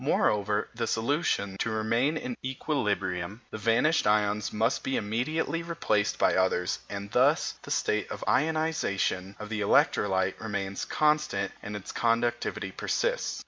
[0.03, 6.17] Moreover, for the solution to remain in equilibrium, the vanished ions must be immediately replaced
[6.17, 11.91] by others, and thus the state of ionisation of the electrolyte remains constant and its
[11.91, 13.39] conductivity persists.